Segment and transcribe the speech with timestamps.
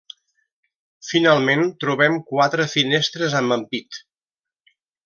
[1.09, 4.05] Finalment, trobem quatre finestres amb ampit.